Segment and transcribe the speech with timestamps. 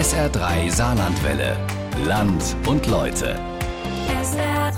[0.00, 1.58] SR3 Saarlandwelle.
[2.06, 3.38] Land und Leute.
[4.08, 4.72] SR3.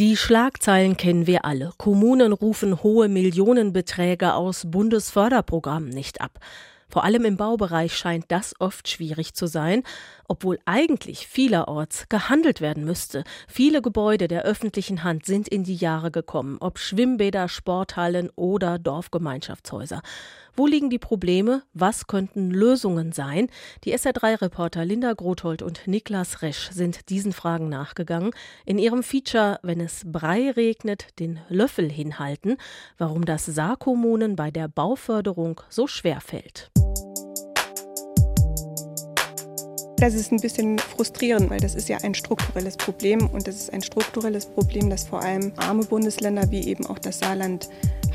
[0.00, 1.70] Die Schlagzeilen kennen wir alle.
[1.76, 6.40] Kommunen rufen hohe Millionenbeträge aus Bundesförderprogrammen nicht ab.
[6.88, 9.84] Vor allem im Baubereich scheint das oft schwierig zu sein,
[10.26, 13.22] obwohl eigentlich vielerorts gehandelt werden müsste.
[13.46, 20.02] Viele Gebäude der öffentlichen Hand sind in die Jahre gekommen, ob Schwimmbäder, Sporthallen oder Dorfgemeinschaftshäuser.
[20.54, 21.62] Wo liegen die Probleme?
[21.72, 23.48] Was könnten Lösungen sein?
[23.84, 28.32] Die SR3-Reporter Linda Grothold und Niklas Resch sind diesen Fragen nachgegangen.
[28.66, 32.56] In ihrem Feature Wenn es Brei regnet, den Löffel hinhalten,
[32.98, 36.70] warum das Saarkommunen bei der Bauförderung so schwer fällt.
[40.00, 43.70] Das ist ein bisschen frustrierend, weil das ist ja ein strukturelles Problem und das ist
[43.70, 47.68] ein strukturelles Problem, das vor allem arme Bundesländer wie eben auch das Saarland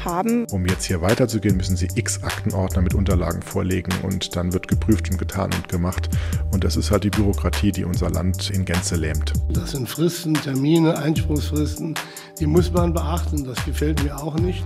[0.03, 0.48] haben.
[0.52, 5.11] Um jetzt hier weiterzugehen, müssen Sie x Aktenordner mit Unterlagen vorlegen und dann wird geprüft
[5.11, 6.09] und getan und gemacht.
[6.52, 9.33] Und das ist halt die Bürokratie, die unser Land in Gänze lähmt.
[9.49, 11.94] Das sind Fristen, Termine, Einspruchsfristen,
[12.39, 13.44] die muss man beachten.
[13.44, 14.66] Das gefällt mir auch nicht.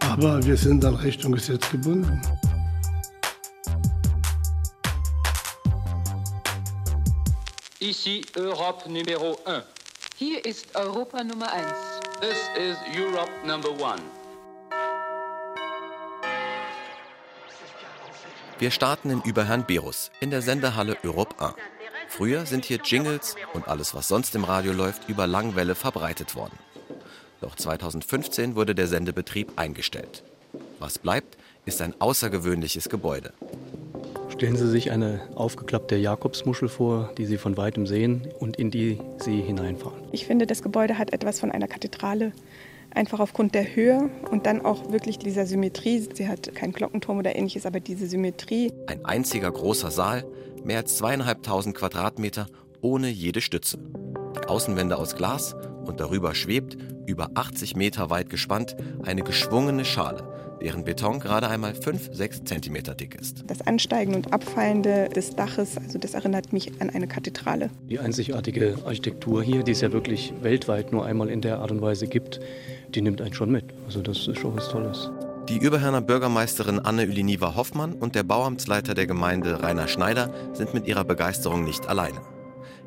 [0.00, 2.20] Aber wir sind an Recht und Gesetz gebunden.
[7.80, 9.62] Ici Europe numéro 1.
[10.16, 11.64] Hier ist Europa Nummer 1.
[12.20, 14.02] This is Europe number 1.
[18.58, 21.54] Wir starten in Überherrn-Berus in der Sendehalle Europe 1.
[22.08, 26.58] Früher sind hier Jingles und alles, was sonst im Radio läuft, über Langwelle verbreitet worden.
[27.40, 30.24] Doch 2015 wurde der Sendebetrieb eingestellt.
[30.80, 33.32] Was bleibt, ist ein außergewöhnliches Gebäude.
[34.38, 39.00] Stellen Sie sich eine aufgeklappte Jakobsmuschel vor, die Sie von weitem sehen und in die
[39.16, 39.98] Sie hineinfahren.
[40.12, 42.30] Ich finde, das Gebäude hat etwas von einer Kathedrale.
[42.94, 46.06] Einfach aufgrund der Höhe und dann auch wirklich dieser Symmetrie.
[46.14, 48.72] Sie hat keinen Glockenturm oder ähnliches, aber diese Symmetrie.
[48.86, 50.24] Ein einziger großer Saal,
[50.62, 52.46] mehr als zweieinhalbtausend Quadratmeter,
[52.80, 53.80] ohne jede Stütze.
[54.36, 56.78] Die Außenwände aus Glas und darüber schwebt,
[57.08, 62.94] über 80 Meter weit gespannt, eine geschwungene Schale, deren Beton gerade einmal 5, 6 Zentimeter
[62.94, 63.44] dick ist.
[63.46, 67.70] Das Ansteigen und Abfallende des Daches, also das erinnert mich an eine Kathedrale.
[67.88, 71.80] Die einzigartige Architektur hier, die es ja wirklich weltweit nur einmal in der Art und
[71.80, 72.40] Weise gibt,
[72.94, 73.64] die nimmt einen schon mit.
[73.86, 75.10] Also das ist schon was Tolles.
[75.48, 80.86] Die Überherner Bürgermeisterin Anne Üliniva Hoffmann und der Bauamtsleiter der Gemeinde Rainer Schneider sind mit
[80.86, 82.20] ihrer Begeisterung nicht alleine.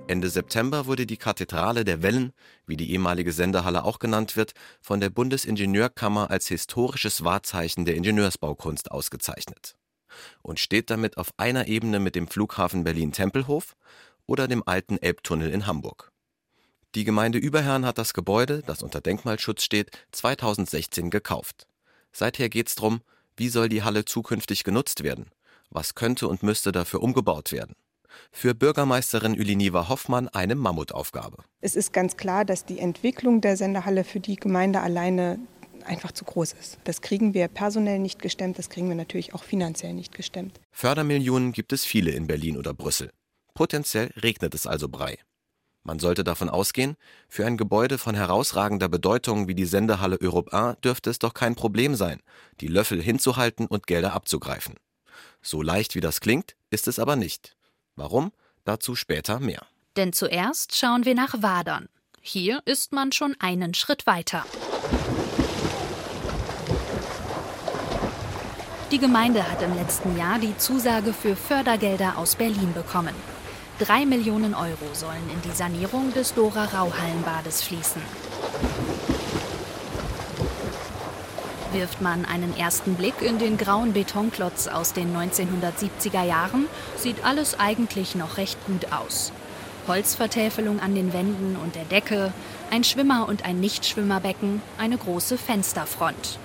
[0.07, 2.33] Ende September wurde die Kathedrale der Wellen,
[2.65, 8.91] wie die ehemalige Sendehalle auch genannt wird, von der Bundesingenieurkammer als historisches Wahrzeichen der Ingenieursbaukunst
[8.91, 9.75] ausgezeichnet
[10.41, 13.75] und steht damit auf einer Ebene mit dem Flughafen Berlin-Tempelhof
[14.25, 16.11] oder dem alten Elbtunnel in Hamburg.
[16.95, 21.67] Die Gemeinde Überherrn hat das Gebäude, das unter Denkmalschutz steht, 2016 gekauft.
[22.11, 23.01] Seither geht es darum,
[23.37, 25.31] wie soll die Halle zukünftig genutzt werden?
[25.69, 27.75] Was könnte und müsste dafür umgebaut werden?
[28.31, 31.37] Für Bürgermeisterin Üliniva Hoffmann eine Mammutaufgabe.
[31.61, 35.39] Es ist ganz klar, dass die Entwicklung der Sendehalle für die Gemeinde alleine
[35.85, 36.77] einfach zu groß ist.
[36.83, 40.59] Das kriegen wir personell nicht gestemmt, das kriegen wir natürlich auch finanziell nicht gestemmt.
[40.71, 43.11] Fördermillionen gibt es viele in Berlin oder Brüssel.
[43.53, 45.17] Potenziell regnet es also Brei.
[45.83, 46.95] Man sollte davon ausgehen,
[47.27, 51.55] für ein Gebäude von herausragender Bedeutung wie die Sendehalle Europe 1 dürfte es doch kein
[51.55, 52.21] Problem sein,
[52.59, 54.75] die Löffel hinzuhalten und Gelder abzugreifen.
[55.41, 57.55] So leicht wie das klingt, ist es aber nicht.
[58.01, 58.31] Warum?
[58.63, 59.63] Dazu später mehr.
[59.95, 61.87] Denn zuerst schauen wir nach Wadern.
[62.19, 64.43] Hier ist man schon einen Schritt weiter.
[68.89, 73.13] Die Gemeinde hat im letzten Jahr die Zusage für Fördergelder aus Berlin bekommen.
[73.77, 78.01] Drei Millionen Euro sollen in die Sanierung des Dora-Rau-Hallenbades fließen.
[81.73, 86.65] Wirft man einen ersten Blick in den grauen Betonklotz aus den 1970er Jahren,
[86.97, 89.31] sieht alles eigentlich noch recht gut aus.
[89.87, 92.33] Holzvertäfelung an den Wänden und der Decke,
[92.69, 96.39] ein Schwimmer- und ein Nichtschwimmerbecken, eine große Fensterfront.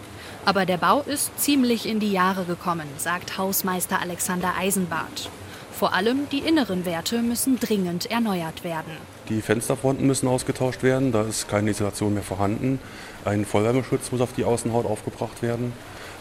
[0.44, 5.28] Aber der Bau ist ziemlich in die Jahre gekommen, sagt Hausmeister Alexander Eisenbart.
[5.72, 8.96] Vor allem die inneren Werte müssen dringend erneuert werden.
[9.28, 12.78] Die Fensterfronten müssen ausgetauscht werden, da ist keine Isolation mehr vorhanden.
[13.24, 15.72] Ein Vollwärmeschutz muss auf die Außenhaut aufgebracht werden.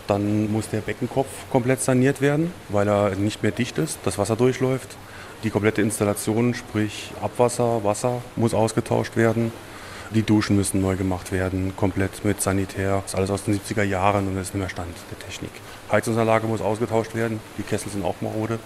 [0.08, 4.36] Dann muss der Beckenkopf komplett saniert werden, weil er nicht mehr dicht ist, das Wasser
[4.36, 4.98] durchläuft.
[5.44, 9.52] Die komplette Installation, sprich Abwasser, Wasser, muss ausgetauscht werden.
[10.10, 13.02] Die Duschen müssen neu gemacht werden, komplett mit Sanitär.
[13.04, 15.52] Das ist alles aus den 70er Jahren und ist nicht mehr Stand der Technik.
[15.92, 18.58] Heizungsanlage muss ausgetauscht werden, die Kessel sind auch marode.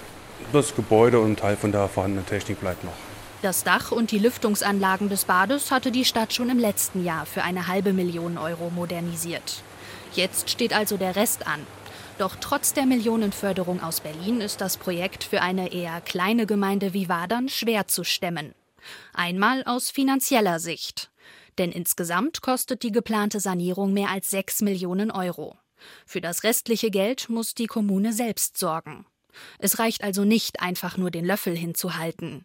[0.54, 3.09] Das Gebäude und ein Teil von der vorhandenen Technik bleibt noch.
[3.42, 7.42] Das Dach und die Lüftungsanlagen des Bades hatte die Stadt schon im letzten Jahr für
[7.42, 9.64] eine halbe Million Euro modernisiert.
[10.14, 11.66] Jetzt steht also der Rest an.
[12.18, 17.08] Doch trotz der Millionenförderung aus Berlin ist das Projekt für eine eher kleine Gemeinde wie
[17.08, 18.54] Wadern schwer zu stemmen.
[19.14, 21.10] Einmal aus finanzieller Sicht.
[21.58, 25.58] Denn insgesamt kostet die geplante Sanierung mehr als 6 Millionen Euro.
[26.06, 29.06] Für das restliche Geld muss die Kommune selbst sorgen.
[29.60, 32.44] Es reicht also nicht, einfach nur den Löffel hinzuhalten.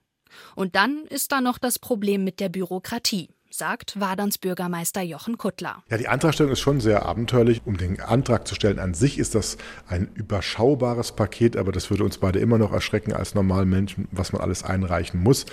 [0.55, 5.83] Und dann ist da noch das Problem mit der Bürokratie sagt Waderns Bürgermeister Jochen Kuttler.
[5.89, 7.63] Ja, die Antragstellung ist schon sehr abenteuerlich.
[7.65, 12.05] Um den Antrag zu stellen an sich ist das ein überschaubares Paket, aber das würde
[12.05, 15.47] uns beide immer noch erschrecken als normalen Menschen, was man alles einreichen muss.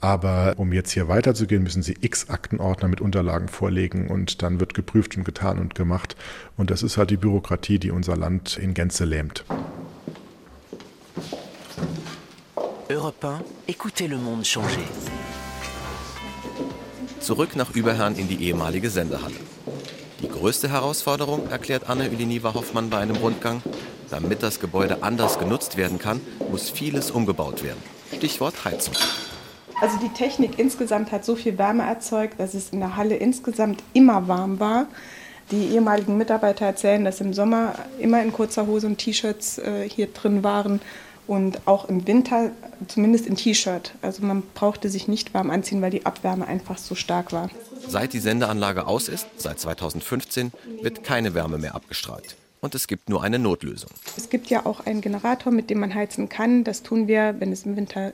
[0.00, 4.72] Aber um jetzt hier weiterzugehen, müssen Sie x Aktenordner mit Unterlagen vorlegen und dann wird
[4.72, 6.16] geprüft und getan und gemacht.
[6.56, 9.44] Und das ist halt die Bürokratie, die unser Land in Gänze lähmt.
[12.90, 14.66] Europe 1, écoutez le monde changer.
[17.20, 19.36] Zurück nach Überherrn in die ehemalige Sendehalle.
[20.20, 23.62] Die größte Herausforderung, erklärt Anne Üliniva Hoffmann bei einem Rundgang,
[24.10, 26.20] damit das Gebäude anders genutzt werden kann,
[26.50, 27.82] muss vieles umgebaut werden.
[28.16, 28.94] Stichwort Heizung.
[29.80, 33.82] Also die Technik insgesamt hat so viel Wärme erzeugt, dass es in der Halle insgesamt
[33.92, 34.86] immer warm war.
[35.50, 40.08] Die ehemaligen Mitarbeiter erzählen, dass im Sommer immer in kurzer Hose und T-Shirts äh, hier
[40.08, 40.80] drin waren
[41.26, 42.50] und auch im Winter
[42.88, 43.94] zumindest in T-Shirt.
[44.02, 47.50] Also man brauchte sich nicht warm anziehen, weil die Abwärme einfach so stark war.
[47.88, 50.52] Seit die Sendeanlage aus ist, seit 2015,
[50.82, 52.36] wird keine Wärme mehr abgestrahlt.
[52.60, 53.90] Und es gibt nur eine Notlösung.
[54.16, 56.62] Es gibt ja auch einen Generator, mit dem man heizen kann.
[56.62, 58.12] Das tun wir, wenn es im Winter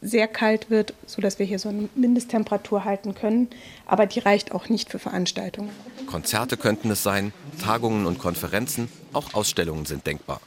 [0.00, 3.48] sehr kalt wird, sodass wir hier so eine Mindesttemperatur halten können.
[3.86, 5.70] Aber die reicht auch nicht für Veranstaltungen.
[6.06, 10.40] Konzerte könnten es sein, Tagungen und Konferenzen, auch Ausstellungen sind denkbar.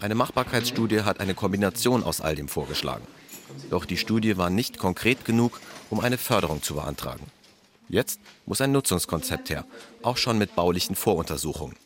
[0.00, 3.06] Eine Machbarkeitsstudie hat eine Kombination aus all dem vorgeschlagen.
[3.70, 5.60] Doch die Studie war nicht konkret genug,
[5.90, 7.26] um eine Förderung zu beantragen.
[7.88, 9.64] Jetzt muss ein Nutzungskonzept her,
[10.02, 11.76] auch schon mit baulichen Voruntersuchungen.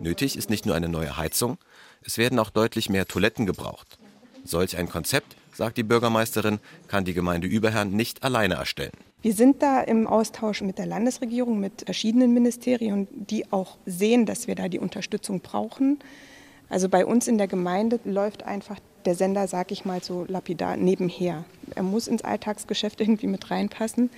[0.00, 1.58] Nötig ist nicht nur eine neue Heizung,
[2.04, 3.98] es werden auch deutlich mehr Toiletten gebraucht.
[4.44, 8.92] Solch ein Konzept, sagt die Bürgermeisterin, kann die Gemeinde Überherrn nicht alleine erstellen.
[9.20, 14.48] Wir sind da im Austausch mit der Landesregierung, mit verschiedenen Ministerien, die auch sehen, dass
[14.48, 16.00] wir da die Unterstützung brauchen.
[16.72, 20.78] Also bei uns in der Gemeinde läuft einfach der Sender, sag ich mal so lapidar,
[20.78, 21.44] nebenher.
[21.74, 24.08] Er muss ins Alltagsgeschäft irgendwie mit reinpassen.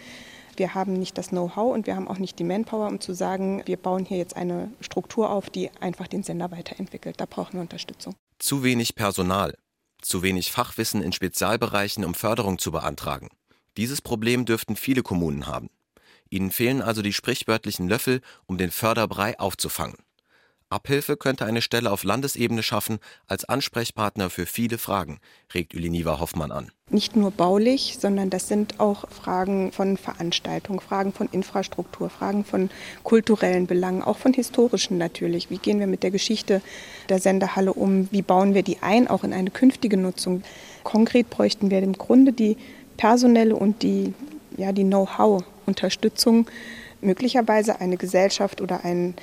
[0.56, 3.64] Wir haben nicht das Know-how und wir haben auch nicht die Manpower, um zu sagen,
[3.66, 7.20] wir bauen hier jetzt eine Struktur auf, die einfach den Sender weiterentwickelt.
[7.20, 8.14] Da brauchen wir Unterstützung.
[8.38, 9.58] Zu wenig Personal,
[10.00, 13.30] zu wenig Fachwissen in Spezialbereichen, um Förderung zu beantragen.
[13.76, 15.70] Dieses Problem dürften viele Kommunen haben.
[16.30, 19.96] Ihnen fehlen also die sprichwörtlichen Löffel, um den Förderbrei aufzufangen.
[20.74, 22.98] Abhilfe könnte eine Stelle auf Landesebene schaffen
[23.28, 25.20] als Ansprechpartner für viele Fragen,
[25.54, 26.72] regt Üliniva Hoffmann an.
[26.90, 32.70] Nicht nur baulich, sondern das sind auch Fragen von Veranstaltung, Fragen von Infrastruktur, Fragen von
[33.04, 35.48] kulturellen Belangen, auch von historischen natürlich.
[35.48, 36.60] Wie gehen wir mit der Geschichte
[37.08, 38.08] der Sendehalle um?
[38.10, 40.42] Wie bauen wir die ein, auch in eine künftige Nutzung?
[40.82, 42.56] Konkret bräuchten wir im Grunde die
[42.96, 44.12] personelle und die,
[44.56, 46.48] ja, die Know-how-Unterstützung,
[47.00, 49.14] möglicherweise eine Gesellschaft oder ein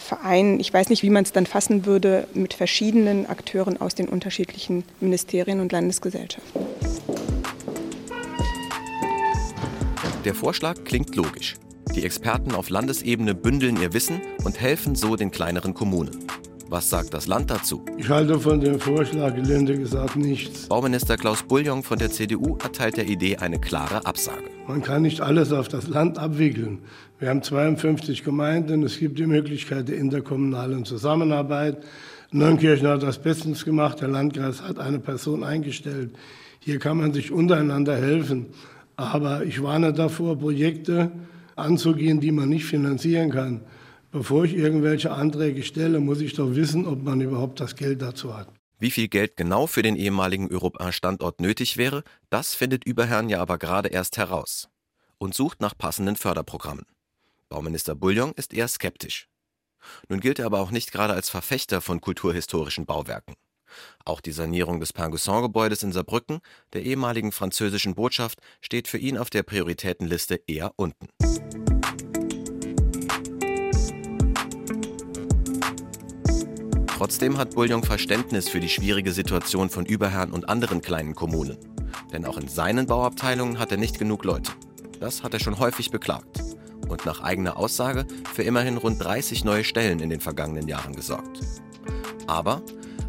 [0.00, 4.08] Verein, ich weiß nicht, wie man es dann fassen würde, mit verschiedenen Akteuren aus den
[4.08, 6.60] unterschiedlichen Ministerien und Landesgesellschaften.
[10.24, 11.56] Der Vorschlag klingt logisch.
[11.94, 16.29] Die Experten auf Landesebene bündeln ihr Wissen und helfen so den kleineren Kommunen.
[16.72, 17.84] Was sagt das Land dazu?
[17.98, 20.68] Ich halte von dem Vorschlag gelinde gesagt nichts.
[20.68, 24.44] Bauminister Klaus Bullion von der CDU erteilt der Idee eine klare Absage.
[24.68, 26.78] Man kann nicht alles auf das Land abwickeln.
[27.18, 28.84] Wir haben 52 Gemeinden.
[28.84, 31.82] Es gibt die Möglichkeit der interkommunalen Zusammenarbeit.
[32.30, 34.00] Neunkirchen hat das bestens gemacht.
[34.00, 36.14] Der Landkreis hat eine Person eingestellt.
[36.60, 38.46] Hier kann man sich untereinander helfen.
[38.94, 41.10] Aber ich warne davor, Projekte
[41.56, 43.62] anzugehen, die man nicht finanzieren kann.
[44.12, 48.36] Bevor ich irgendwelche Anträge stelle, muss ich doch wissen, ob man überhaupt das Geld dazu
[48.36, 48.48] hat.
[48.80, 53.58] Wie viel Geld genau für den ehemaligen Europa-Standort nötig wäre, das findet Überherrn ja aber
[53.58, 54.68] gerade erst heraus
[55.18, 56.86] und sucht nach passenden Förderprogrammen.
[57.48, 59.28] Bauminister Bullion ist eher skeptisch.
[60.08, 63.34] Nun gilt er aber auch nicht gerade als Verfechter von kulturhistorischen Bauwerken.
[64.04, 66.40] Auch die Sanierung des Pingusson-Gebäudes in Saarbrücken,
[66.72, 71.08] der ehemaligen französischen Botschaft, steht für ihn auf der Prioritätenliste eher unten.
[77.00, 81.56] Trotzdem hat Bullion Verständnis für die schwierige Situation von Überherrn und anderen kleinen Kommunen.
[82.12, 84.52] Denn auch in seinen Bauabteilungen hat er nicht genug Leute.
[85.00, 86.42] Das hat er schon häufig beklagt.
[86.90, 88.04] Und nach eigener Aussage
[88.34, 91.40] für immerhin rund 30 neue Stellen in den vergangenen Jahren gesorgt.
[92.26, 92.60] Aber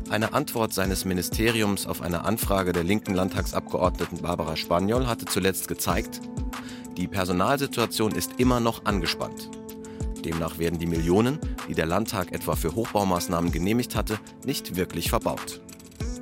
[0.10, 6.22] eine Antwort seines Ministeriums auf eine Anfrage der linken Landtagsabgeordneten Barbara Spaniol hatte zuletzt gezeigt,
[6.96, 9.50] die Personalsituation ist immer noch angespannt.
[10.24, 11.40] Demnach werden die Millionen,
[11.72, 15.62] die der Landtag etwa für Hochbaumaßnahmen genehmigt hatte, nicht wirklich verbaut.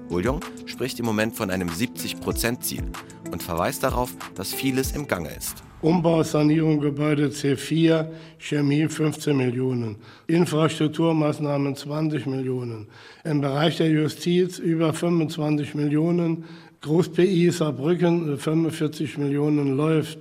[0.07, 2.83] Bouillon spricht im Moment von einem 70-Prozent-Ziel
[3.31, 5.63] und verweist darauf, dass vieles im Gange ist.
[5.81, 9.95] Umbau, Sanierung, Gebäude C4, Chemie 15 Millionen,
[10.27, 12.85] Infrastrukturmaßnahmen 20 Millionen,
[13.23, 16.45] im Bereich der Justiz über 25 Millionen,
[16.81, 20.19] Groß-PI Saarbrücken 45 Millionen läuft.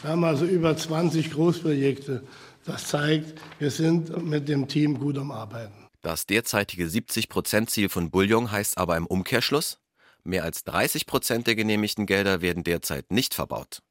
[0.00, 2.22] Wir haben also über 20 Großprojekte.
[2.64, 5.88] Das zeigt, wir sind mit dem Team gut am Arbeiten.
[6.00, 9.78] Das derzeitige 70-Prozent-Ziel von Bouillon heißt aber im Umkehrschluss,
[10.24, 13.82] mehr als 30 Prozent der genehmigten Gelder werden derzeit nicht verbaut.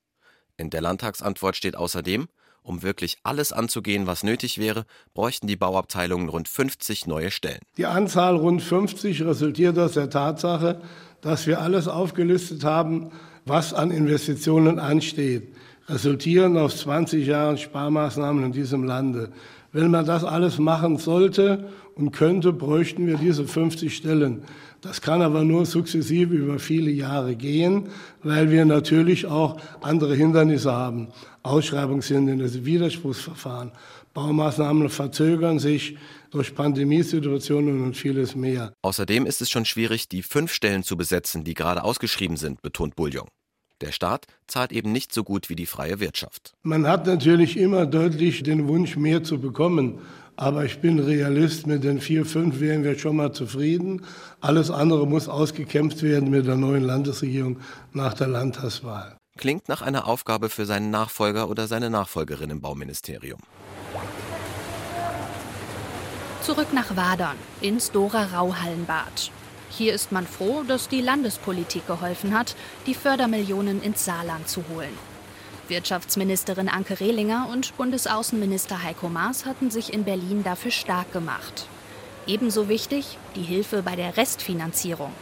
[0.58, 2.28] In der Landtagsantwort steht außerdem,
[2.64, 7.62] um wirklich alles anzugehen, was nötig wäre, bräuchten die Bauabteilungen rund 50 neue Stellen.
[7.78, 10.82] Die Anzahl rund 50 resultiert aus der Tatsache,
[11.22, 13.12] dass wir alles aufgelistet haben,
[13.46, 15.56] was an Investitionen ansteht,
[15.92, 19.32] resultierend aus 20 Jahren Sparmaßnahmen in diesem Lande.
[19.74, 24.44] Wenn man das alles machen sollte und könnte, bräuchten wir diese 50 Stellen.
[24.82, 27.90] Das kann aber nur sukzessive über viele Jahre gehen,
[28.24, 31.10] weil wir natürlich auch andere Hindernisse haben.
[31.44, 33.72] Ausschreibungshindernisse, Widerspruchsverfahren,
[34.14, 35.98] Baumaßnahmen verzögern sich
[36.32, 38.74] durch Pandemiesituationen und vieles mehr.
[38.82, 42.96] Außerdem ist es schon schwierig, die fünf Stellen zu besetzen, die gerade ausgeschrieben sind, betont
[42.96, 43.28] Bouillon.
[43.82, 46.54] Der Staat zahlt eben nicht so gut wie die freie Wirtschaft.
[46.62, 50.00] Man hat natürlich immer deutlich den Wunsch, mehr zu bekommen.
[50.38, 54.04] Aber ich bin Realist, mit den vier, fünf wären wir schon mal zufrieden.
[54.40, 57.60] Alles andere muss ausgekämpft werden mit der neuen Landesregierung
[57.94, 59.18] nach der Landtagswahl.
[59.38, 63.40] Klingt nach einer Aufgabe für seinen Nachfolger oder seine Nachfolgerin im Bauministerium.
[66.42, 69.32] Zurück nach Wadern, ins Dora-Rau-Hallenbad.
[69.78, 74.98] Hier ist man froh, dass die Landespolitik geholfen hat, die Fördermillionen ins Saarland zu holen.
[75.70, 81.68] Wirtschaftsministerin Anke Rehlinger und Bundesaußenminister Heiko Maas hatten sich in Berlin dafür stark gemacht.
[82.28, 85.14] Ebenso wichtig die Hilfe bei der Restfinanzierung.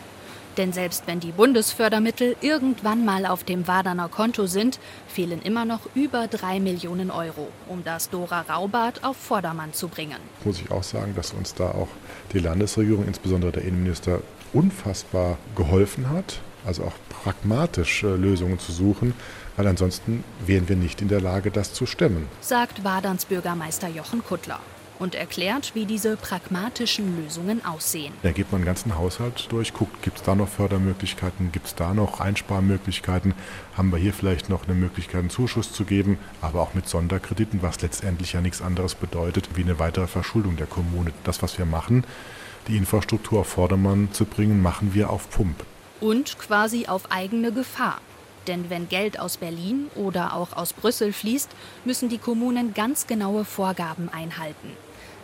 [0.57, 5.81] Denn selbst wenn die Bundesfördermittel irgendwann mal auf dem Waderner Konto sind, fehlen immer noch
[5.95, 10.17] über drei Millionen Euro, um das Dora-Raubad auf Vordermann zu bringen.
[10.43, 11.87] Muss ich auch sagen, dass uns da auch
[12.33, 14.21] die Landesregierung, insbesondere der Innenminister,
[14.53, 19.13] unfassbar geholfen hat, also auch pragmatisch Lösungen zu suchen,
[19.57, 22.27] weil ansonsten wären wir nicht in der Lage, das zu stemmen.
[22.41, 24.59] Sagt Waderns Bürgermeister Jochen Kuttler
[24.99, 28.13] und erklärt, wie diese pragmatischen Lösungen aussehen.
[28.21, 31.75] Da geht man den ganzen Haushalt durch, guckt, gibt es da noch Fördermöglichkeiten, gibt es
[31.75, 33.33] da noch Einsparmöglichkeiten,
[33.75, 37.61] haben wir hier vielleicht noch eine Möglichkeit, einen Zuschuss zu geben, aber auch mit Sonderkrediten,
[37.61, 41.11] was letztendlich ja nichts anderes bedeutet wie eine weitere Verschuldung der Kommune.
[41.23, 42.03] Das, was wir machen,
[42.69, 45.65] die Infrastruktur auf Vordermann zu bringen, machen wir auf Pump.
[45.99, 47.99] Und quasi auf eigene Gefahr.
[48.47, 51.49] Denn wenn Geld aus Berlin oder auch aus Brüssel fließt,
[51.83, 54.71] müssen die Kommunen ganz genaue Vorgaben einhalten.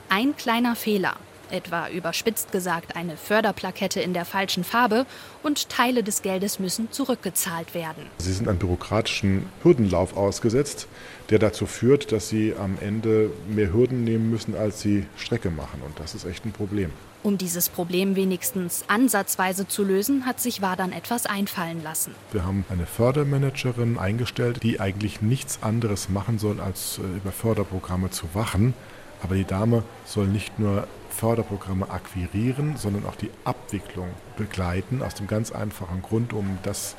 [0.09, 1.15] Ein kleiner Fehler,
[1.49, 5.05] etwa überspitzt gesagt eine Förderplakette in der falschen Farbe
[5.43, 8.05] und Teile des Geldes müssen zurückgezahlt werden.
[8.17, 10.87] Sie sind einem bürokratischen Hürdenlauf ausgesetzt,
[11.29, 15.81] der dazu führt, dass Sie am Ende mehr Hürden nehmen müssen, als Sie Strecke machen.
[15.85, 16.91] Und das ist echt ein Problem.
[17.25, 22.13] Um dieses Problem wenigstens ansatzweise zu lösen, hat sich Wadern etwas einfallen lassen.
[22.31, 28.27] Wir haben eine Fördermanagerin eingestellt, die eigentlich nichts anderes machen soll, als über Förderprogramme zu
[28.33, 28.75] wachen.
[29.23, 35.25] Aber die Dame soll nicht nur Förderprogramme akquirieren, sondern auch die Abwicklung begleiten, aus dem
[35.25, 36.95] ganz einfachen Grund, um das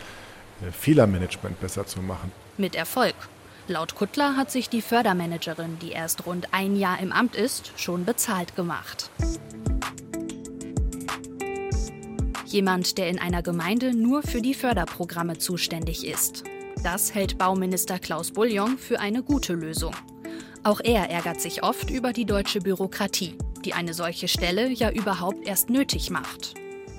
[0.73, 2.33] Fehlermanagement besser zu machen.
[2.59, 3.15] Mit Erfolg.
[3.69, 8.05] Laut Kuttler hat sich die Fördermanagerin, die erst rund ein Jahr im Amt ist, schon
[8.05, 9.09] bezahlt gemacht.
[12.47, 16.45] Jemand, der in einer Gemeinde nur für die Förderprogramme zuständig ist.
[16.83, 19.95] Das hält Bauminister Klaus Bouillon für eine gute Lösung.
[20.63, 23.35] Auch er ärgert sich oft über die deutsche Bürokratie,
[23.65, 26.55] die eine solche Stelle ja überhaupt erst nötig macht.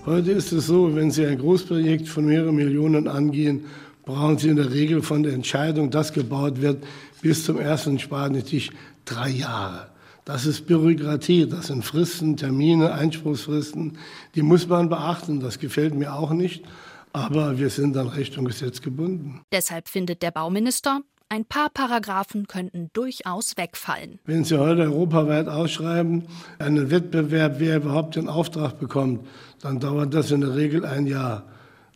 [0.05, 3.65] Heute ist es so, wenn Sie ein Großprojekt von mehreren Millionen angehen,
[4.05, 6.83] brauchen Sie in der Regel von der Entscheidung, dass gebaut wird,
[7.21, 8.71] bis zum ersten Sparnetisch
[9.05, 9.87] drei Jahre.
[10.27, 13.97] Das ist Bürokratie, das sind Fristen, Termine, Einspruchsfristen,
[14.35, 15.39] die muss man beachten.
[15.39, 16.65] Das gefällt mir auch nicht,
[17.13, 19.39] aber wir sind an Recht und Gesetz gebunden.
[19.53, 24.19] Deshalb findet der Bauminister, ein paar Paragraphen könnten durchaus wegfallen.
[24.25, 26.23] Wenn Sie heute europaweit ausschreiben,
[26.59, 29.25] einen Wettbewerb, wer überhaupt den Auftrag bekommt,
[29.61, 31.43] dann dauert das in der Regel ein Jahr.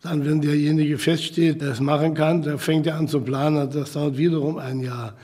[0.04, 3.92] Dann, wenn derjenige feststeht, der es machen kann, der fängt ja an zu planen, das
[3.92, 5.16] dauert wiederum ein Jahr.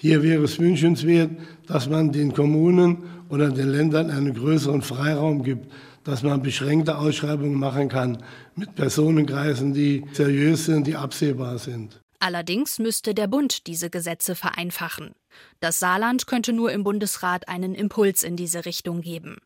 [0.00, 1.32] Hier wäre es wünschenswert,
[1.66, 5.72] dass man den Kommunen oder den Ländern einen größeren Freiraum gibt,
[6.04, 8.22] dass man beschränkte Ausschreibungen machen kann
[8.54, 12.00] mit Personenkreisen, die seriös sind, die absehbar sind.
[12.20, 15.16] Allerdings müsste der Bund diese Gesetze vereinfachen.
[15.58, 19.38] Das Saarland könnte nur im Bundesrat einen Impuls in diese Richtung geben.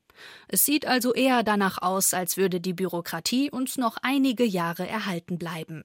[0.49, 5.39] Es sieht also eher danach aus, als würde die Bürokratie uns noch einige Jahre erhalten
[5.39, 5.83] bleiben.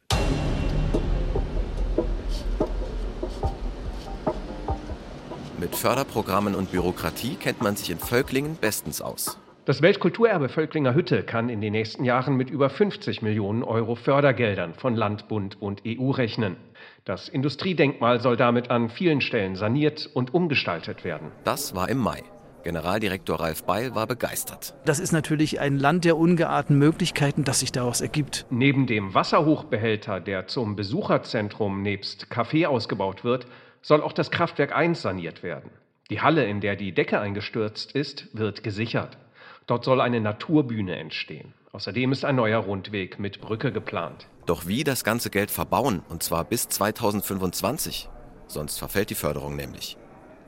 [5.60, 9.40] Mit Förderprogrammen und Bürokratie kennt man sich in Völklingen bestens aus.
[9.66, 14.76] Das Weltkulturerbe Völklinger Hütte kann in den nächsten Jahren mit über 50 Millionen Euro Fördergeldern
[14.76, 16.58] von Land, Bund und EU rechnen.
[17.06, 21.32] Das Industriedenkmal soll damit an vielen Stellen saniert und umgestaltet werden.
[21.44, 22.24] Das war im Mai.
[22.64, 24.76] Generaldirektor Ralf Beil war begeistert.
[24.86, 28.46] Das ist natürlich ein Land der ungeahnten Möglichkeiten, das sich daraus ergibt.
[28.52, 33.48] Neben dem Wasserhochbehälter, der zum Besucherzentrum nebst Café ausgebaut wird,
[33.81, 35.69] soll auch das Kraftwerk 1 saniert werden.
[36.10, 39.17] Die Halle, in der die Decke eingestürzt ist, wird gesichert.
[39.65, 41.53] Dort soll eine Naturbühne entstehen.
[41.74, 44.27] Außerdem ist ein neuer Rundweg mit Brücke geplant.
[44.46, 48.10] Doch wie das ganze Geld verbauen, und zwar bis 2025?
[48.48, 49.98] Sonst verfällt die Förderung nämlich.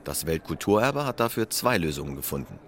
[0.04, 2.58] Das Weltkulturerbe hat dafür zwei Lösungen gefunden.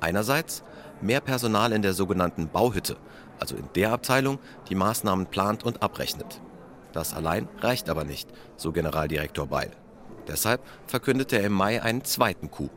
[0.00, 0.62] Einerseits
[1.00, 2.96] mehr Personal in der sogenannten Bauhütte,
[3.40, 4.38] also in der Abteilung,
[4.68, 6.40] die Maßnahmen plant und abrechnet.
[6.92, 9.70] Das allein reicht aber nicht, so Generaldirektor Beil.
[10.28, 12.70] Deshalb verkündete er im Mai einen zweiten Coup.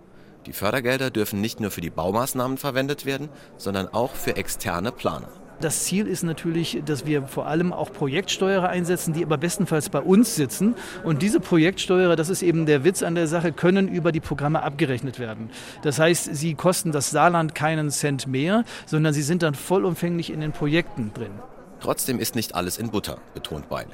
[0.45, 5.29] Die Fördergelder dürfen nicht nur für die Baumaßnahmen verwendet werden, sondern auch für externe Planer.
[5.61, 10.01] Das Ziel ist natürlich, dass wir vor allem auch Projektsteuerer einsetzen, die aber bestenfalls bei
[10.01, 10.75] uns sitzen.
[11.03, 14.61] Und diese Projektsteuerer, das ist eben der Witz an der Sache, können über die Programme
[14.63, 15.49] abgerechnet werden.
[15.81, 20.41] Das heißt, sie kosten das Saarland keinen Cent mehr, sondern sie sind dann vollumfänglich in
[20.41, 21.31] den Projekten drin.
[21.79, 23.87] Trotzdem ist nicht alles in Butter, betont Beil.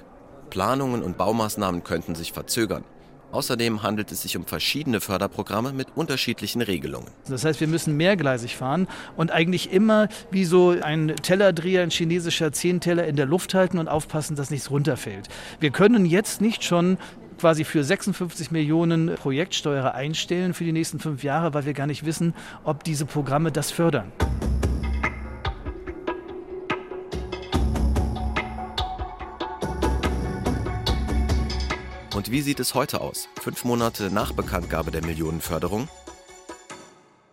[0.50, 2.84] Planungen und Baumaßnahmen könnten sich verzögern.
[3.32, 7.08] Außerdem handelt es sich um verschiedene Förderprogramme mit unterschiedlichen Regelungen.
[7.28, 12.52] Das heißt, wir müssen mehrgleisig fahren und eigentlich immer wie so ein Tellerdreher, ein chinesischer
[12.52, 15.30] Zehnteller in der Luft halten und aufpassen, dass nichts runterfällt.
[15.60, 16.98] Wir können jetzt nicht schon
[17.40, 22.06] quasi für 56 Millionen Projektsteuer einstellen für die nächsten fünf Jahre, weil wir gar nicht
[22.06, 24.12] wissen, ob diese Programme das fördern.
[32.13, 35.88] Und wie sieht es heute aus, fünf Monate nach Bekanntgabe der Millionenförderung?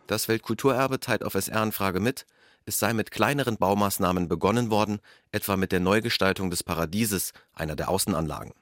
[0.06, 2.26] Das Weltkulturerbe teilt auf SR-Anfrage mit,
[2.64, 5.00] es sei mit kleineren Baumaßnahmen begonnen worden,
[5.32, 8.52] etwa mit der Neugestaltung des Paradieses, einer der Außenanlagen.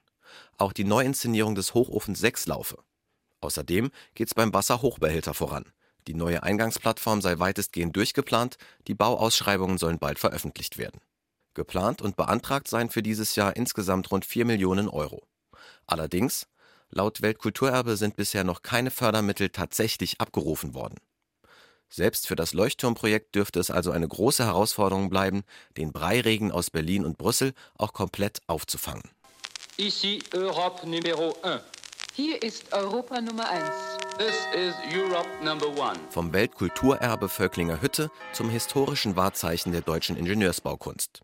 [0.57, 2.79] Auch die Neuinszenierung des Hochofens 6 laufe.
[3.41, 5.67] Außerdem geht es beim Wasserhochbehälter voran.
[6.07, 11.01] Die neue Eingangsplattform sei weitestgehend durchgeplant, die Bauausschreibungen sollen bald veröffentlicht werden.
[11.53, 15.27] Geplant und beantragt seien für dieses Jahr insgesamt rund 4 Millionen Euro.
[15.87, 16.47] Allerdings,
[16.91, 20.97] laut Weltkulturerbe sind bisher noch keine Fördermittel tatsächlich abgerufen worden.
[21.89, 25.45] Selbst für das Leuchtturmprojekt dürfte es also eine große Herausforderung bleiben,
[25.77, 29.11] den Breiregen aus Berlin und Brüssel auch komplett aufzufangen.
[29.79, 31.63] Ici Europe Numero 1.
[32.15, 33.71] Hier ist Europa Nummer 1.
[34.17, 35.99] This is Europe number one.
[36.09, 41.21] Vom Weltkulturerbe Völklinger Hütte zum historischen Wahrzeichen der deutschen Ingenieursbaukunst.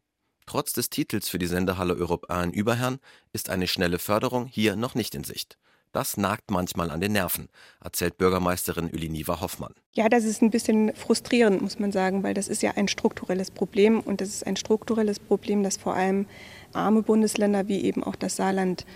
[0.47, 2.99] Trotz des Titels für die Sendehalle Europe 1 in Überherrn
[3.33, 5.57] ist eine schnelle Förderung hier noch nicht in Sicht.
[5.93, 7.49] Das nagt manchmal an den Nerven,
[7.85, 9.75] erzählt Bürgermeisterin Üliniva Hoffmann.
[9.93, 13.51] Ja, das ist ein bisschen frustrierend, muss man sagen, weil das ist ja ein strukturelles
[13.51, 16.27] Problem und das ist ein strukturelles Problem, das vor allem
[16.73, 18.87] arme Bundesländer wie eben auch das Saarland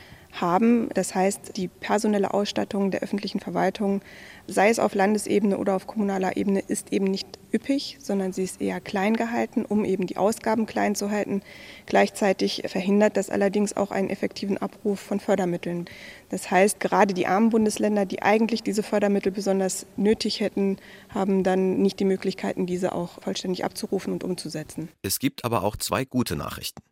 [0.40, 0.88] haben.
[0.94, 4.03] Das heißt, die personelle Ausstattung der öffentlichen Verwaltung,
[4.46, 8.61] sei es auf Landesebene oder auf kommunaler Ebene, ist eben nicht üppig, sondern sie ist
[8.61, 11.42] eher klein gehalten, um eben die Ausgaben klein zu halten.
[11.87, 15.87] Gleichzeitig verhindert das allerdings auch einen effektiven Abruf von Fördermitteln.
[16.29, 21.79] Das heißt, gerade die armen Bundesländer, die eigentlich diese Fördermittel besonders nötig hätten, haben dann
[21.79, 24.88] nicht die Möglichkeiten, diese auch vollständig abzurufen und umzusetzen.
[25.03, 26.83] Es gibt aber auch zwei gute Nachrichten.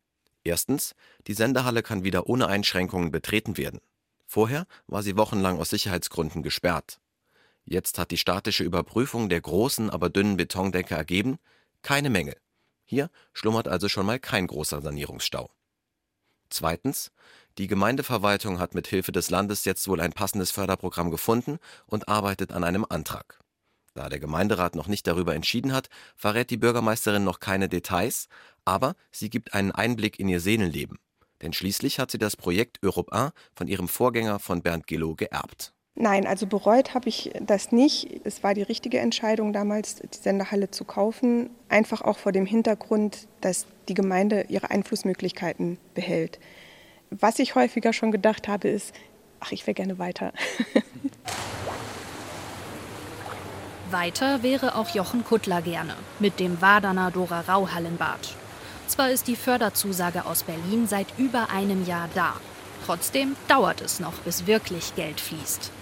[0.44, 0.94] Erstens,
[1.26, 3.80] die Sendehalle kann wieder ohne Einschränkungen betreten werden.
[4.26, 7.00] Vorher war sie wochenlang aus Sicherheitsgründen gesperrt.
[7.64, 11.38] Jetzt hat die statische Überprüfung der großen, aber dünnen Betondecke ergeben,
[11.82, 12.36] keine Mängel.
[12.84, 15.50] Hier schlummert also schon mal kein großer Sanierungsstau.
[16.50, 17.10] Zweitens,
[17.56, 22.52] die Gemeindeverwaltung hat mit Hilfe des Landes jetzt wohl ein passendes Förderprogramm gefunden und arbeitet
[22.52, 23.40] an einem Antrag.
[23.94, 28.26] Da der Gemeinderat noch nicht darüber entschieden hat, verrät die Bürgermeisterin noch keine Details,
[28.64, 30.98] aber sie gibt einen Einblick in ihr Seelenleben.
[31.42, 35.74] Denn schließlich hat sie das Projekt Europe 1 von ihrem Vorgänger von Bernd Gillow geerbt.
[35.96, 38.20] Nein, also bereut habe ich das nicht.
[38.24, 41.50] Es war die richtige Entscheidung damals, die Senderhalle zu kaufen.
[41.68, 46.40] Einfach auch vor dem Hintergrund, dass die Gemeinde ihre Einflussmöglichkeiten behält.
[47.10, 48.92] Was ich häufiger schon gedacht habe, ist,
[49.38, 50.32] ach, ich wäre gerne weiter.
[53.90, 58.34] Weiter wäre auch Jochen Kuttler gerne mit dem Waderner Dora Rau Hallenbad.
[58.94, 62.34] Zwar ist die Förderzusage aus Berlin seit über einem Jahr da.
[62.86, 65.72] Trotzdem dauert es noch, bis wirklich Geld fließt.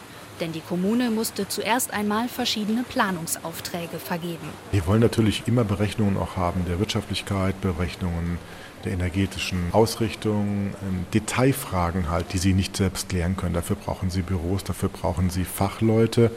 [0.40, 4.48] Denn die Kommune musste zuerst einmal verschiedene Planungsaufträge vergeben.
[4.70, 8.38] Wir wollen natürlich immer Berechnungen auch haben der Wirtschaftlichkeit, Berechnungen
[8.86, 13.52] der energetischen Ausrichtung, ähm, Detailfragen halt, die Sie nicht selbst klären können.
[13.52, 16.30] Dafür brauchen Sie Büros, dafür brauchen Sie Fachleute.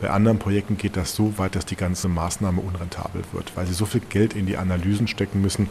[0.00, 3.74] Bei anderen Projekten geht das so weit, dass die ganze Maßnahme unrentabel wird, weil Sie
[3.74, 5.68] so viel Geld in die Analysen stecken müssen,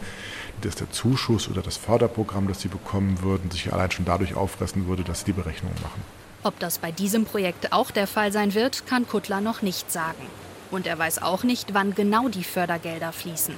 [0.60, 4.86] dass der Zuschuss oder das Förderprogramm, das Sie bekommen würden, sich allein schon dadurch auffressen
[4.86, 6.02] würde, dass Sie die Berechnungen machen.
[6.42, 10.22] Ob das bei diesem Projekt auch der Fall sein wird, kann Kuttler noch nicht sagen.
[10.70, 13.54] Und er weiß auch nicht, wann genau die Fördergelder fließen.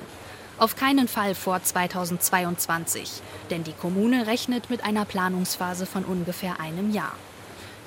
[0.58, 6.92] Auf keinen Fall vor 2022, denn die Kommune rechnet mit einer Planungsphase von ungefähr einem
[6.92, 7.12] Jahr.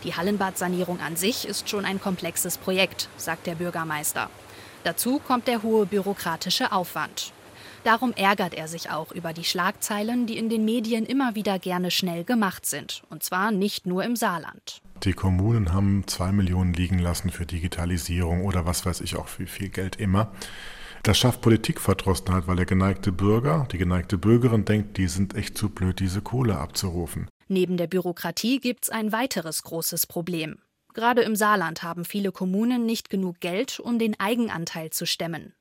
[0.04, 4.30] Die Hallenbadsanierung an sich ist schon ein komplexes Projekt, sagt der Bürgermeister.
[4.84, 7.32] Dazu kommt der hohe bürokratische Aufwand.
[7.86, 11.92] Darum ärgert er sich auch über die Schlagzeilen, die in den Medien immer wieder gerne
[11.92, 13.04] schnell gemacht sind.
[13.10, 14.82] Und zwar nicht nur im Saarland.
[15.04, 19.48] Die Kommunen haben zwei Millionen liegen lassen für Digitalisierung oder was weiß ich auch, wie
[19.48, 20.32] viel Geld immer.
[21.04, 25.68] Das schafft Politikverdrossenheit, weil der geneigte Bürger, die geneigte Bürgerin denkt, die sind echt zu
[25.68, 27.28] blöd, diese Kohle abzurufen.
[27.54, 30.58] Neben der Bürokratie gibt es ein weiteres großes Problem.
[30.96, 35.54] Gerade im Saarland haben viele Kommunen nicht genug Geld, um den Eigenanteil zu stemmen.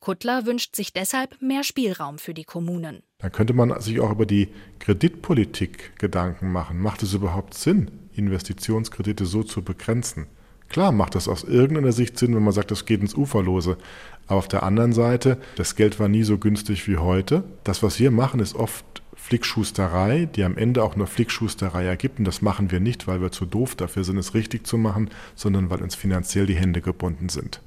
[0.00, 3.04] Kuttler wünscht sich deshalb mehr Spielraum für die Kommunen.
[3.18, 4.48] Dann könnte man sich auch über die
[4.80, 6.80] Kreditpolitik Gedanken machen.
[6.80, 10.26] Macht es überhaupt Sinn, Investitionskredite so zu begrenzen?
[10.68, 13.78] Klar macht das aus irgendeiner Sicht Sinn, wenn man sagt, das geht ins Uferlose.
[14.26, 17.44] Aber auf der anderen Seite, das Geld war nie so günstig wie heute.
[17.62, 18.84] Das, was wir machen, ist oft
[19.18, 22.18] Flickschusterei, die am Ende auch nur Flickschusterei ergibt.
[22.18, 25.10] Und das machen wir nicht, weil wir zu doof dafür sind, es richtig zu machen,
[25.34, 27.60] sondern weil uns finanziell die Hände gebunden sind.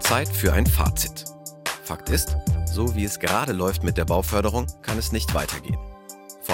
[0.00, 1.26] Zeit für ein Fazit.
[1.84, 2.36] Fakt ist,
[2.66, 5.78] so wie es gerade läuft mit der Bauförderung, kann es nicht weitergehen.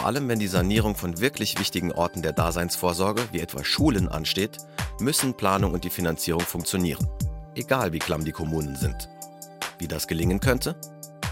[0.05, 4.59] Vor allem, wenn die Sanierung von wirklich wichtigen Orten der Daseinsvorsorge, wie etwa Schulen, ansteht,
[5.01, 7.09] müssen Planung und die Finanzierung funktionieren.
[7.55, 9.09] Egal wie klamm die Kommunen sind.
[9.79, 10.77] Wie das gelingen könnte?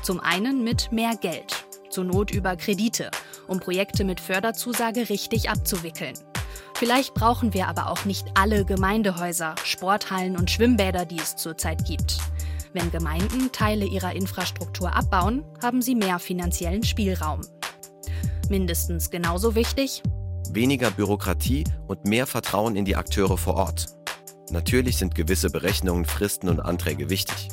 [0.02, 3.10] Zum einen mit mehr Geld, zur Not über Kredite,
[3.46, 6.14] um Projekte mit Förderzusage richtig abzuwickeln.
[6.72, 12.16] Vielleicht brauchen wir aber auch nicht alle Gemeindehäuser, Sporthallen und Schwimmbäder, die es zurzeit gibt.
[12.72, 17.42] Wenn Gemeinden Teile ihrer Infrastruktur abbauen, haben sie mehr finanziellen Spielraum.
[18.52, 20.02] Mindestens genauso wichtig?
[20.50, 23.86] Weniger Bürokratie und mehr Vertrauen in die Akteure vor Ort.
[24.50, 27.48] Natürlich sind gewisse Berechnungen, Fristen und Anträge wichtig.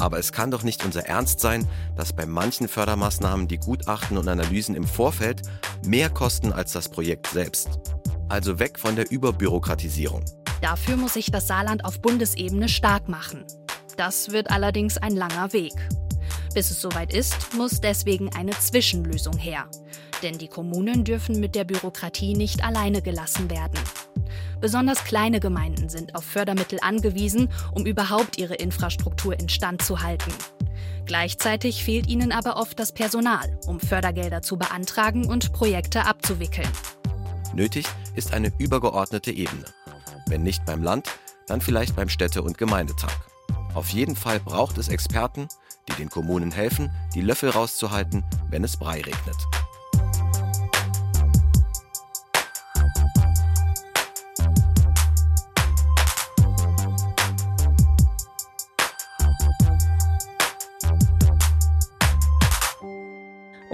[0.00, 4.28] Aber es kann doch nicht unser Ernst sein, dass bei manchen Fördermaßnahmen die Gutachten und
[4.28, 5.42] Analysen im Vorfeld
[5.86, 7.78] mehr kosten als das Projekt selbst
[8.32, 10.24] also weg von der Überbürokratisierung.
[10.62, 13.44] Dafür muss sich das Saarland auf Bundesebene stark machen.
[13.98, 15.74] Das wird allerdings ein langer Weg.
[16.54, 19.66] Bis es soweit ist, muss deswegen eine Zwischenlösung her.
[20.22, 23.78] Denn die Kommunen dürfen mit der Bürokratie nicht alleine gelassen werden.
[24.60, 30.32] Besonders kleine Gemeinden sind auf Fördermittel angewiesen, um überhaupt ihre Infrastruktur instand zu halten.
[31.04, 36.68] Gleichzeitig fehlt ihnen aber oft das Personal, um Fördergelder zu beantragen und Projekte abzuwickeln.
[37.54, 39.64] Nötig ist eine übergeordnete Ebene.
[40.26, 41.08] Wenn nicht beim Land,
[41.48, 43.12] dann vielleicht beim Städte- und Gemeindetag.
[43.74, 45.48] Auf jeden Fall braucht es Experten,
[45.88, 49.36] die den Kommunen helfen, die Löffel rauszuhalten, wenn es Brei regnet.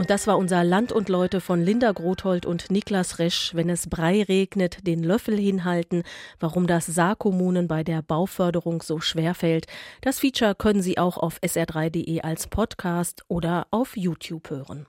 [0.08, 3.54] Das war unser Land und Leute von Linda Grothold und Niklas Resch.
[3.54, 6.02] Wenn es Brei regnet, den Löffel hinhalten,
[6.40, 9.66] warum das Saarkommunen bei der Bauförderung so schwer fällt.
[10.00, 14.86] Das Feature können Sie auch auf sr3.de als Podcast oder auf YouTube hören.